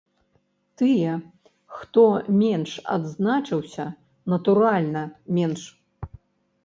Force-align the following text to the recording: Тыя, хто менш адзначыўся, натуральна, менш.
Тыя, 0.81 1.11
хто 1.81 2.05
менш 2.43 2.71
адзначыўся, 2.95 3.85
натуральна, 4.35 5.03
менш. 5.41 5.61